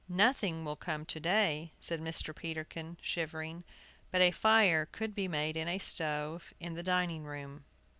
[0.09, 2.35] "Nothing will come to day," said Mr.
[2.35, 3.63] Peterkin, shivering.
[4.09, 7.65] But a fire could be made in a stove in the dining room.